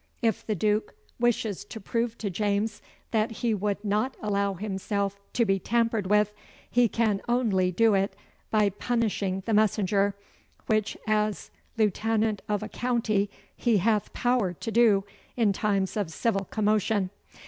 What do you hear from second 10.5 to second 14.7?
which as lieutenant of a county he hath power